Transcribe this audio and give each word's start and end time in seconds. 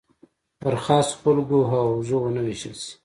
پر 0.61 0.75
خاصو 0.83 1.15
خلکو 1.21 1.55
او 1.59 1.67
حوزو 1.93 2.17
ونه 2.21 2.41
ویشل 2.45 2.73
شي. 2.83 2.91